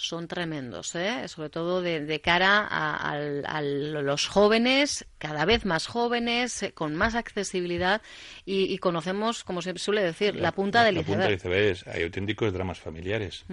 son 0.00 0.28
tremendos, 0.28 0.94
¿eh? 0.94 1.28
sobre 1.28 1.50
todo 1.50 1.82
de, 1.82 2.20
cara 2.20 2.66
a, 2.66 3.60
los 3.62 4.26
jóvenes, 4.26 5.06
cada 5.18 5.44
vez 5.44 5.66
más 5.66 5.86
jóvenes, 5.86 6.62
eh, 6.62 6.72
con 6.72 6.94
más 6.94 7.14
accesibilidad 7.14 8.00
y, 8.44 8.78
conocemos, 8.78 9.44
como 9.44 9.62
se 9.62 9.76
suele 9.78 10.02
decir, 10.02 10.34
la, 10.34 10.52
punta 10.52 10.82
del 10.84 10.98
iceberg. 10.98 11.38
Punta 11.38 11.90
Hay 11.92 12.02
auténticos 12.02 12.52
dramas 12.52 12.80
familiares. 12.80 13.44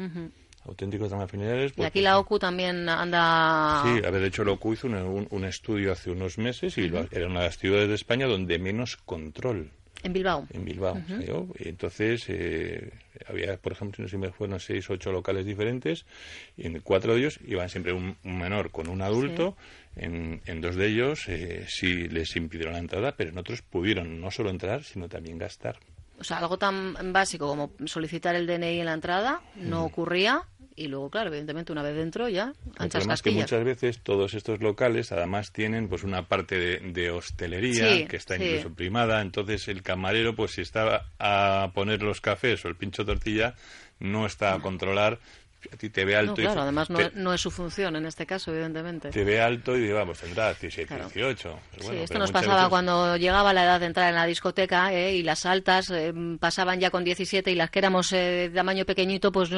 Auténticos 0.63 1.09
dramas 1.09 1.29
familiares. 1.29 1.73
y 1.75 1.83
aquí 1.83 2.01
la 2.01 2.17
OCU 2.17 2.39
también 2.39 2.87
anda. 2.87 3.83
Sí, 3.83 4.05
a 4.05 4.09
ver, 4.09 4.21
de 4.21 4.27
hecho, 4.27 4.43
la 4.43 4.53
OCU 4.53 4.73
hizo 4.73 4.87
un, 4.87 5.45
estudio 5.45 5.91
hace 5.91 6.11
unos 6.11 6.37
meses 6.37 6.77
y 6.77 6.85
era 6.85 7.27
una 7.27 7.41
de 7.41 7.45
las 7.45 7.57
ciudades 7.57 7.89
de 7.89 7.95
España 7.95 8.25
donde 8.25 8.57
menos 8.57 8.97
control 8.97 9.71
en 10.03 10.13
Bilbao. 10.13 10.47
En 10.53 10.65
Bilbao. 10.65 11.01
entonces 11.59 12.25
eh, 12.27 12.91
había, 13.27 13.57
por 13.57 13.71
ejemplo, 13.71 14.03
no 14.03 14.07
sé 14.07 14.15
si 14.15 14.17
me 14.17 14.31
fueron 14.31 14.59
seis, 14.59 14.89
ocho 14.89 15.11
locales 15.11 15.45
diferentes, 15.45 16.05
y 16.55 16.67
en 16.67 16.79
cuatro 16.81 17.13
de 17.13 17.19
ellos 17.19 17.39
iban 17.45 17.69
siempre 17.69 17.93
un, 17.93 18.15
menor 18.23 18.71
con 18.71 18.87
un 18.87 19.01
adulto. 19.01 19.55
En, 19.95 20.41
en, 20.45 20.61
dos 20.61 20.75
de 20.75 20.87
ellos 20.87 21.27
eh, 21.27 21.65
sí 21.67 22.07
les 22.07 22.35
impidieron 22.35 22.73
la 22.73 22.79
entrada, 22.79 23.15
pero 23.17 23.31
en 23.31 23.37
otros 23.37 23.63
pudieron 23.63 24.21
no 24.21 24.29
solo 24.29 24.51
entrar, 24.51 24.83
sino 24.83 25.09
también 25.09 25.39
gastar. 25.39 25.77
O 26.19 26.23
sea, 26.23 26.37
algo 26.37 26.57
tan 26.57 26.95
básico 27.13 27.47
como 27.47 27.71
solicitar 27.85 28.35
el 28.35 28.47
DNI 28.47 28.79
en 28.79 28.85
la 28.85 28.93
entrada 28.93 29.41
no 29.55 29.83
ocurría 29.83 30.43
y 30.77 30.87
luego, 30.87 31.09
claro, 31.09 31.29
evidentemente 31.29 31.71
una 31.71 31.81
vez 31.81 31.95
dentro 31.95 32.29
ya 32.29 32.53
anchas 32.77 33.07
El 33.07 33.21
que 33.23 33.31
muchas 33.31 33.63
veces 33.63 33.99
todos 33.99 34.35
estos 34.35 34.61
locales 34.61 35.11
además 35.11 35.51
tienen 35.51 35.89
pues 35.89 36.03
una 36.03 36.27
parte 36.27 36.79
de, 36.79 37.11
hostelería 37.11 38.07
que 38.07 38.15
está 38.15 38.35
incluso 38.35 38.73
primada, 38.73 39.21
entonces 39.21 39.67
el 39.67 39.81
camarero 39.81 40.35
pues 40.35 40.51
si 40.51 40.61
está 40.61 41.07
a 41.17 41.71
poner 41.73 42.03
los 42.03 42.21
cafés 42.21 42.63
o 42.63 42.67
el 42.67 42.75
pincho 42.75 43.03
tortilla 43.05 43.55
no 43.99 44.27
está 44.27 44.53
a 44.53 44.59
controlar 44.59 45.19
a 45.71 45.77
ti 45.77 45.89
te 45.89 46.05
ve 46.05 46.15
alto. 46.15 46.31
No, 46.31 46.35
claro, 46.35 46.61
además 46.61 46.87
no, 46.89 47.33
es 47.33 47.41
su 47.41 47.51
función 47.51 47.95
en 47.95 48.05
este 48.05 48.25
caso, 48.25 48.51
evidentemente. 48.51 49.09
Te 49.09 49.23
ve 49.23 49.41
alto 49.41 49.75
y 49.75 49.91
vamos, 49.91 50.19
tendrá 50.19 50.53
17, 50.53 50.93
18. 50.95 51.59
sí, 51.79 51.87
esto 51.97 52.19
nos 52.19 52.31
pasaba 52.31 52.69
cuando 52.69 53.17
llegaba 53.17 53.53
la 53.53 53.63
edad 53.63 53.79
de 53.79 53.87
entrar 53.87 54.09
en 54.09 54.15
la 54.15 54.25
discoteca 54.25 54.93
¿eh? 54.93 55.15
y 55.15 55.23
las 55.23 55.45
altas 55.45 55.89
eh, 55.89 56.13
pasaban 56.39 56.79
ya 56.79 56.89
con 56.89 57.03
17 57.03 57.51
y 57.51 57.55
las 57.55 57.69
que 57.69 57.79
éramos 57.79 58.13
eh, 58.13 58.49
de 58.49 58.49
tamaño 58.49 58.85
pequeñito, 58.85 59.31
pues 59.31 59.49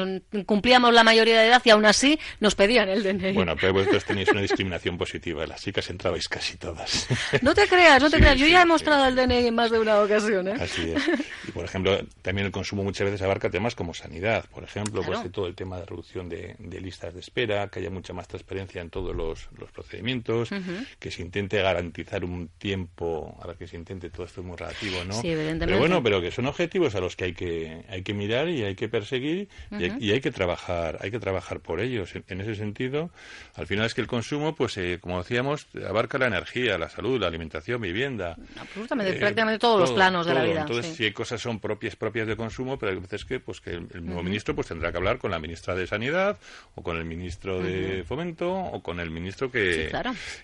cumplíamos 0.46 0.92
la 0.94 1.04
mayoría 1.04 1.40
de 1.40 1.48
edad 1.48 1.62
y 1.64 1.70
aún 1.70 1.84
así 1.84 2.18
nos 2.40 2.54
pedían 2.54 2.88
el 2.88 3.02
DNI. 3.02 3.32
Bueno, 3.32 3.54
pero 3.60 3.72
vosotros 3.74 4.04
teníais 4.04 4.30
una 4.30 4.40
discriminación 4.40 4.96
positiva. 4.96 5.46
Las 5.46 5.62
chicas 5.62 5.88
entrabais 5.90 6.28
casi 6.28 6.56
todas. 6.56 7.08
No 7.42 7.54
te 7.54 7.66
creas, 7.66 8.02
no 8.02 8.10
te 8.10 8.18
creas. 8.18 8.38
Yo 8.38 8.46
ya 8.46 8.62
he 8.62 8.66
mostrado 8.66 9.06
el 9.06 9.14
DNI 9.14 9.46
en 9.46 9.54
más 9.54 9.70
de 9.70 9.78
una 9.78 10.00
ocasión. 10.00 10.48
¿eh? 10.48 10.54
Así 10.60 10.92
es. 10.92 11.02
Y 11.48 11.52
por 11.52 11.64
ejemplo, 11.64 11.98
también 12.22 12.46
el 12.46 12.52
consumo 12.52 12.82
muchas 12.82 13.06
veces 13.06 13.22
abarca 13.22 13.50
temas 13.50 13.74
como 13.74 13.94
sanidad, 13.94 14.44
por 14.50 14.64
ejemplo, 14.64 15.02
pues 15.02 15.20
todo 15.32 15.46
el 15.46 15.54
tema 15.54 15.78
de 15.78 15.86
reducción 16.00 16.28
de, 16.28 16.80
listas 16.80 17.12
de 17.12 17.20
espera, 17.20 17.68
que 17.68 17.80
haya 17.80 17.90
mucha 17.90 18.12
más 18.12 18.26
transparencia 18.26 18.80
en 18.80 18.90
todos 18.90 19.14
los, 19.14 19.48
procedimientos, 19.72 20.50
que 20.98 21.10
se 21.10 21.22
intente 21.22 21.60
garantizar 21.60 22.24
un 22.24 22.48
tiempo, 22.58 23.38
a 23.42 23.46
ver 23.46 23.56
que 23.56 23.66
se 23.66 23.76
intente, 23.76 24.10
todo 24.10 24.24
esto 24.24 24.40
es 24.40 24.46
muy 24.46 24.56
relativo, 24.56 25.04
¿no? 25.04 25.14
Sí, 25.14 25.28
evidentemente. 25.28 25.66
Pero 25.66 25.78
bueno, 25.78 26.02
pero 26.02 26.20
que 26.20 26.30
son 26.30 26.46
objetivos 26.46 26.94
a 26.94 27.00
los 27.00 27.16
que 27.16 27.24
hay 27.24 27.32
que, 27.34 27.84
hay 27.88 28.02
que 28.02 28.14
mirar 28.14 28.48
y 28.48 28.64
hay 28.64 28.74
que 28.74 28.88
perseguir 28.88 29.48
y, 29.78 30.10
hay, 30.10 30.20
que 30.20 30.30
trabajar, 30.30 30.98
hay 31.00 31.10
que 31.10 31.18
trabajar 31.18 31.60
por 31.60 31.80
ellos. 31.80 32.14
En, 32.28 32.40
ese 32.40 32.54
sentido, 32.54 33.10
al 33.54 33.66
final 33.66 33.86
es 33.86 33.94
que 33.94 34.00
el 34.00 34.06
consumo, 34.06 34.54
pues 34.54 34.76
eh, 34.78 34.98
como 35.00 35.18
decíamos, 35.18 35.66
abarca 35.86 36.18
la 36.18 36.26
energía, 36.26 36.78
la 36.78 36.88
salud, 36.88 37.20
la 37.20 37.26
alimentación, 37.26 37.80
vivienda. 37.80 38.36
Absolutamente, 38.58 39.16
eh, 39.16 39.18
prácticamente 39.18 39.58
todos 39.58 39.80
los 39.80 39.92
planos 39.92 40.26
de 40.26 40.34
la 40.34 40.42
vida. 40.44 40.60
Entonces, 40.62 40.96
si 40.96 41.04
hay 41.04 41.12
cosas 41.12 41.40
son 41.40 41.60
propias 41.60 41.96
propias 41.96 42.26
de 42.26 42.36
consumo, 42.36 42.78
pero 42.78 42.92
hay 42.92 42.98
veces 42.98 43.24
que, 43.24 43.40
pues, 43.40 43.60
que 43.60 43.70
el, 43.72 44.04
nuevo 44.04 44.22
ministro 44.22 44.54
pues 44.54 44.68
tendrá 44.68 44.90
que 44.90 44.98
hablar 44.98 45.18
con 45.18 45.30
la 45.30 45.38
ministra 45.38 45.74
de 45.74 45.79
Sanidad 45.86 46.38
o 46.74 46.82
con 46.82 46.96
el 46.96 47.04
ministro 47.04 47.62
de 47.62 48.04
Fomento 48.04 48.52
o 48.52 48.82
con 48.82 49.00
el 49.00 49.10
ministro 49.10 49.50
que, 49.50 49.90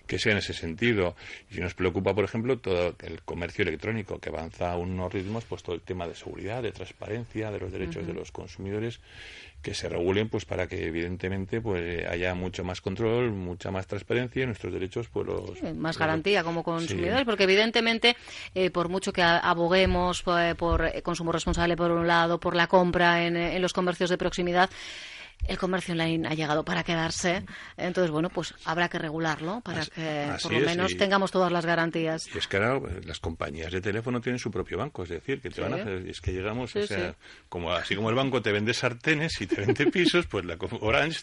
que 0.07 0.19
sea 0.19 0.33
en 0.33 0.39
ese 0.39 0.53
sentido. 0.53 1.17
Y 1.51 1.61
nos 1.61 1.75
preocupa, 1.75 2.15
por 2.15 2.25
ejemplo, 2.25 2.59
todo 2.59 2.95
el 3.03 3.23
comercio 3.23 3.63
electrónico 3.63 4.19
que 4.19 4.29
avanza 4.29 4.73
a 4.73 4.77
unos 4.77 5.13
ritmos, 5.13 5.45
pues 5.45 5.63
todo 5.63 5.75
el 5.75 5.83
tema 5.83 6.07
de 6.07 6.15
seguridad, 6.15 6.63
de 6.63 6.73
transparencia, 6.73 7.51
de 7.51 7.59
los 7.59 7.73
derechos 7.73 8.07
de 8.07 8.13
los 8.13 8.33
consumidores 8.33 9.01
que 9.63 9.75
se 9.75 9.89
regulen 9.89 10.29
pues 10.29 10.45
para 10.45 10.69
que 10.69 10.87
evidentemente 10.87 11.61
pues 11.61 12.07
haya 12.07 12.35
mucho 12.35 12.63
más 12.63 12.81
control 12.81 13.33
mucha 13.33 13.73
más 13.73 13.87
transparencia 13.87 14.45
y 14.45 14.47
nuestros 14.47 14.73
derechos 14.73 15.09
pues 15.09 15.27
los 15.27 15.61
más 15.75 15.99
garantía 15.99 16.45
como 16.45 16.63
consumidores 16.63 17.25
porque 17.25 17.45
evidentemente 17.45 18.17
eh, 18.55 18.71
por 18.71 18.89
mucho 18.89 19.13
que 19.13 19.23
aboguemos 19.23 20.23
eh, 20.39 20.55
por, 20.57 21.03
consumo 21.03 21.33
responsable 21.33 21.77
por 21.77 21.91
un 21.91 22.07
lado 22.07 22.39
por 22.39 22.55
la 22.55 22.69
compra 22.69 23.25
en 23.25 23.61
los 23.61 23.73
comercios 23.73 24.11
de 24.11 24.19
proximidad 24.19 24.71
el 25.49 25.59
comercio 25.59 25.93
online 25.93 26.27
ha 26.29 26.35
llegado 26.35 26.65
para 26.65 26.83
quedarse. 26.83 27.45
Entonces, 27.77 28.11
bueno, 28.11 28.31
pues 28.31 28.55
habrá 28.65 28.89
que 28.89 28.99
regularlo 28.99 29.61
para 29.61 29.85
que 29.85 30.29
por 30.43 30.53
lo 30.53 30.61
menos 30.61 30.97
tengamos 30.97 31.31
todas 31.31 31.53
las 31.53 31.65
garantías. 31.65 32.27
Y 32.35 32.39
es 32.39 32.49
que 32.49 32.57
ahora 32.57 32.77
eh, 32.91 33.01
las 33.05 33.21
compañías 33.21 33.73
de 33.73 33.81
teléfono 33.81 34.21
tienen 34.21 34.39
su 34.39 34.51
propio 34.51 34.79
banco, 34.79 35.03
es 35.05 35.11
decir, 35.11 35.41
que 35.41 35.51
te 35.51 35.61
van 35.61 35.75
a 35.75 35.77
hacer, 35.77 36.07
es 36.09 36.21
que 36.21 36.33
llegamos, 36.33 36.75
o 36.75 36.87
sea, 36.87 37.15
como 37.49 37.73
así 37.73 37.95
como 37.95 38.11
el 38.11 38.17
banco 38.17 38.43
te 38.43 38.53
vende 38.53 38.75
sartenes 38.75 39.41
y 39.41 39.47
te 39.47 39.61
vende 39.61 39.87
pisos, 39.91 40.27
pues 40.27 40.45
la 40.45 40.57
Orange 40.81 41.21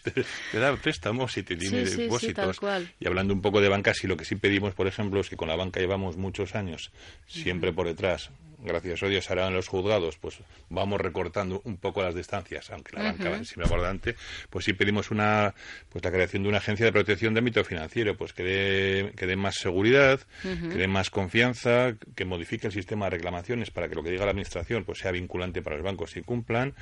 te, 0.52 0.60
da 0.60 0.76
préstamos 0.76 1.38
y 1.38 1.44
te 1.44 1.56
tiene 1.56 1.84
depósitos. 1.84 2.60
Y 3.00 3.08
hablando 3.08 3.34
un 3.34 3.42
poco 3.42 3.62
de 3.62 3.70
bancas, 3.70 4.04
y 4.04 4.08
lo 4.08 4.18
que 4.18 4.26
sí 4.26 4.36
pedimos, 4.36 4.74
por 4.74 4.88
ejemplo, 4.88 5.20
es 5.20 5.30
que 5.30 5.36
con 5.36 5.48
la 5.48 5.56
banca 5.56 5.80
llevamos 5.80 6.18
muchos 6.18 6.56
años, 6.56 6.92
siempre 7.28 7.74
por 7.74 7.88
detrás, 7.88 8.32
gracias 8.64 9.04
a 9.04 9.08
Dios 9.08 9.30
ahora 9.30 9.48
en 9.48 9.54
los 9.54 9.68
juzgados, 9.68 10.18
pues 10.18 10.40
vamos 10.70 11.00
recortando 11.00 11.62
un 11.66 11.78
poco 11.78 12.02
las 12.02 12.16
distancias, 12.16 12.70
aunque 12.72 12.96
la 12.96 13.04
banca 13.04 13.30
va 13.30 13.38
encima 13.38 13.66
abordante, 13.66 14.16
pues 14.50 14.66
sí 14.66 14.74
pedimos 14.74 15.12
una, 15.12 15.54
pues 15.90 16.04
la 16.04 16.12
creación 16.12 16.44
de 16.44 16.50
una 16.50 16.58
agencia 16.58 16.86
de 16.86 16.92
protección 16.92 17.34
de 17.34 17.40
ámbito 17.40 17.64
financiero, 17.64 18.16
pues 18.16 18.34
que 18.34 18.44
dé, 18.44 19.14
que 19.16 19.26
dé 19.26 19.36
más 19.36 19.56
seguridad, 19.56 20.20
que 20.42 20.78
dé 20.78 20.88
más 20.88 21.10
confianza, 21.10 21.96
que 22.16 22.26
modifique 22.26 22.68
el 22.68 22.74
sistema 22.74 23.06
de 23.06 23.12
reclamaciones 23.12 23.72
para 23.72 23.90
que 23.90 23.96
lo 23.96 24.04
que 24.04 24.12
diga 24.12 24.26
la 24.26 24.32
administración 24.32 24.84
pues 24.84 25.00
sea 25.00 25.12
vinculante 25.12 25.62
para 25.62 25.76
los 25.76 25.86
bancos 25.86 26.16
y 26.18 26.22
cumplan, 26.22 26.74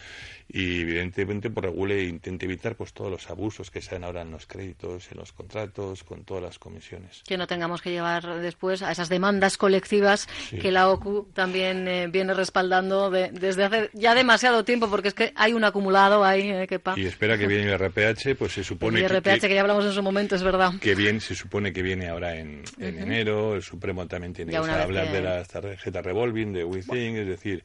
y 0.48 0.82
evidentemente 0.82 1.50
pues 1.50 1.66
regule 1.66 2.00
e 2.00 2.06
intente 2.06 2.46
evitar 2.46 2.76
pues 2.76 2.94
todos 2.94 3.12
los 3.12 3.30
abusos 3.30 3.72
que 3.72 3.82
se 3.82 3.92
dan 3.92 4.04
ahora 4.04 4.22
en 4.22 4.32
los 4.32 4.46
créditos, 4.46 5.12
en 5.12 5.18
los 5.18 5.32
contratos, 5.32 6.04
con 6.04 6.24
todas 6.24 6.44
las 6.44 6.60
comisiones. 6.60 7.24
Que 7.26 7.38
no 7.38 7.48
tengamos 7.48 7.82
que 7.82 7.92
llevar 7.92 8.40
después 8.40 8.82
a 8.82 8.92
esas 8.92 9.10
demandas 9.10 9.58
colectivas 9.58 10.28
que 10.50 10.72
la 10.72 10.90
OCU 10.90 11.30
también 11.34 11.71
eh, 11.88 12.08
viene, 12.08 12.34
respaldando 12.34 13.10
desde 13.10 13.64
hace 13.64 13.90
ya 13.94 14.16
demasiado 14.16 14.64
tiempo, 14.64 14.90
porque 14.90 15.10
es 15.10 15.14
que 15.14 15.32
hay 15.36 15.54
un 15.54 15.64
acumulado 15.64 16.24
ahí, 16.24 16.50
eh, 16.50 16.68
que 16.68 16.80
Y 16.96 17.06
espera 17.06 17.38
que 17.38 17.48
viene 17.48 17.72
el 17.72 17.78
RPH, 17.78 18.36
pues 18.38 18.54
se 18.54 18.64
supone 18.64 19.00
el 19.00 19.10
RPH, 19.10 19.48
que, 19.48 19.56
ya 19.56 19.62
hablamos 19.62 19.86
en 19.86 19.94
su 19.94 20.04
momento, 20.04 20.36
es 20.36 20.44
verdad. 20.44 20.74
Que 20.80 20.96
bien, 20.96 21.20
se 21.22 21.36
supone 21.36 21.74
que 21.74 21.82
viene 21.82 22.10
ahora 22.10 22.36
en, 22.36 22.64
enero, 22.80 23.56
el 23.56 23.62
Supremo 23.62 24.08
también 24.08 24.34
tiene 24.34 24.52
que 24.52 24.58
hablar 24.58 25.12
de 25.12 25.22
la 25.22 25.44
tarjeta 25.44 26.02
revolving, 26.02 26.54
de 26.54 26.64
WeThink, 26.64 27.18
es 27.18 27.28
decir... 27.28 27.64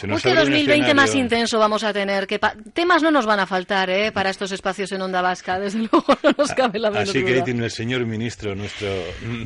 Se 0.00 0.06
nos 0.06 0.22
2020 0.22 0.94
más 0.94 1.14
intenso 1.14 1.58
vamos 1.58 1.84
a 1.84 1.92
tener. 1.92 2.26
que 2.26 2.40
Temas 2.72 3.02
no 3.02 3.10
nos 3.10 3.26
van 3.26 3.38
a 3.38 3.46
faltar 3.46 3.90
¿eh? 3.90 4.10
para 4.12 4.30
estos 4.30 4.50
espacios 4.50 4.90
en 4.92 5.02
Onda 5.02 5.20
Vasca, 5.20 5.58
desde 5.58 5.78
luego 5.92 6.06
no 6.22 6.32
nos 6.38 6.54
cabe 6.54 6.78
la 6.78 6.90
menor 6.90 7.08
Así 7.08 7.22
que 7.22 7.34
ahí 7.34 7.42
tiene 7.42 7.64
el 7.66 7.70
señor 7.70 8.06
ministro 8.06 8.54
nuestro 8.54 8.88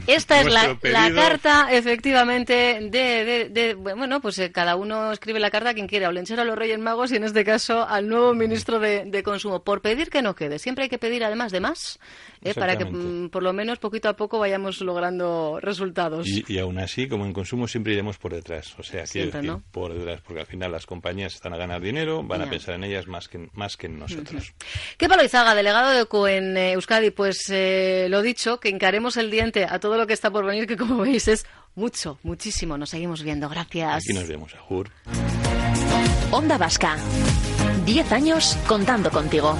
Esta 0.07 0.41
es 0.41 0.53
la, 0.53 0.77
carta, 1.13 1.69
efectivamente, 1.73 2.89
de, 2.89 3.77
bueno, 3.93 4.21
pues 4.21 4.39
eh, 4.39 4.51
cada 4.51 4.77
uno 4.77 5.13
escribe 5.13 5.39
la 5.39 5.51
carta 5.51 5.71
a 5.71 5.75
quien 5.75 5.87
quiera, 5.87 6.09
o 6.09 6.13
le 6.13 6.25
a 6.25 6.45
los 6.45 6.57
Reyes 6.57 6.79
Magos 6.79 7.13
y 7.13 7.17
en 7.17 7.25
este 7.25 7.45
caso 7.45 7.87
al 7.87 8.09
nuevo 8.09 8.35
ministro 8.35 8.81
de, 8.81 9.23
Consumo, 9.23 9.63
por 9.63 9.81
pedir 9.81 10.11
que 10.11 10.23
no 10.23 10.35
quede. 10.35 10.59
Siempre 10.59 10.85
hay 10.85 10.91
que 10.91 10.99
pedir 10.99 11.25
además 11.25 11.53
de 11.53 11.61
más, 11.61 11.99
¿eh? 12.43 12.55
para 12.55 12.77
que 12.77 12.85
mm, 12.85 13.29
por 13.29 13.43
lo 13.43 13.53
menos 13.53 13.79
poquito 13.79 14.09
a 14.09 14.17
poco 14.17 14.39
vayamos 14.39 14.81
logrando 14.81 15.59
resultados. 15.61 16.27
Y, 16.27 16.59
aún 16.59 16.79
así, 16.79 17.09
como 17.09 17.27
en 17.27 17.33
consumo, 17.33 17.69
siempre 17.69 17.93
iremos 17.93 18.19
por 18.19 18.35
detrás, 18.35 18.75
o 18.79 18.83
sea, 18.83 19.07
siempre, 19.07 19.43
por 19.71 19.95
detrás, 19.95 20.21
porque 20.23 20.41
al 20.41 20.47
final 20.47 20.73
las 20.73 20.87
compañías 20.87 21.35
están 21.35 21.53
a 21.55 21.57
ganar 21.57 21.81
dinero, 21.81 22.23
van 22.23 22.43
a 22.43 22.51
pensar 22.51 22.75
en 22.75 22.85
ellas 22.85 23.07
más 23.07 23.29
que, 23.29 23.49
más 23.53 23.77
que 23.77 23.87
en 23.87 23.99
nosotros. 23.99 24.55
¿Qué 24.97 25.09
palo 25.09 25.25
Izaga, 25.25 25.55
delegado 25.55 25.91
de 25.91 26.01
ECO 26.03 26.29
en 26.29 26.57
eh, 26.57 26.73
Euskadi? 26.73 27.11
Pues 27.11 27.51
lo 27.51 28.23
dicho, 28.23 28.61
que 28.61 28.69
encaremos 28.69 29.17
el 29.17 29.31
diente 29.31 29.65
a 29.69 29.79
todo 29.79 29.97
lo 29.97 30.07
que 30.07 30.13
está 30.15 30.31
por 30.31 30.45
venir, 30.45 30.67
que 30.67 30.77
como 30.77 30.99
veis 30.99 31.29
es 31.29 31.47
mucho, 31.75 32.19
muchísimo. 32.23 32.79
Nos 32.79 32.91
seguimos 32.91 33.23
viendo. 33.23 33.49
Gracias. 33.49 34.05
Aquí 34.05 34.13
nos 34.13 34.29
vemos, 34.29 34.55
a 34.55 34.59
Jur. 34.61 34.91
Onda 36.31 36.59
Vasca. 36.59 36.97
Diez 37.85 38.11
años 38.13 38.57
contando 38.67 39.11
contigo. 39.11 39.57